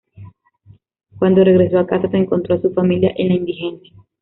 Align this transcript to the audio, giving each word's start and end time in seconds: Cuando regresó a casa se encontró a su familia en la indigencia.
Cuando 1.19 1.43
regresó 1.43 1.77
a 1.77 1.85
casa 1.85 2.09
se 2.09 2.17
encontró 2.17 2.55
a 2.55 2.59
su 2.61 2.73
familia 2.73 3.13
en 3.17 3.27
la 3.29 3.35
indigencia. 3.35 3.93